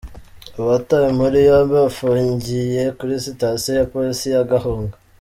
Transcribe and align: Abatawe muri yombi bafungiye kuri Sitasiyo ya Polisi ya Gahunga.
Abatawe 0.61 1.09
muri 1.19 1.37
yombi 1.47 1.73
bafungiye 1.83 2.83
kuri 2.97 3.13
Sitasiyo 3.25 3.71
ya 3.79 3.87
Polisi 3.93 4.25
ya 4.33 4.43
Gahunga. 4.53 4.93